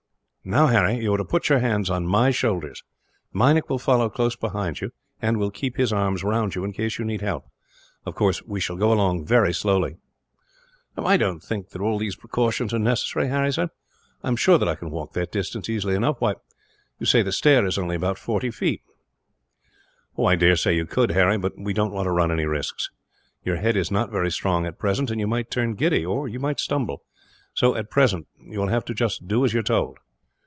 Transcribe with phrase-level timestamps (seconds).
[0.43, 2.83] "Now, Harry, you are to put your hands on my shoulders.
[3.31, 6.97] Meinik will follow close behind you, and will keep his arms round you, in case
[6.97, 7.45] you need help.
[8.07, 9.97] Of course, we shall go along very slowly."
[10.97, 13.69] "I don't think that all these precautions are necessary," Harry said.
[14.23, 16.19] "I am sure that I can walk that distance, easily enough.
[16.19, 16.33] Why,
[16.97, 18.81] you say the stair is only about forty feet."
[20.17, 22.89] "I dare say you could, Harry; but we don't want to run any risks.
[23.45, 26.39] Your head is not very strong, at present; and you might turn giddy, or you
[26.39, 27.03] might stumble.
[27.53, 29.99] So, at present, you will have just to do as you are told.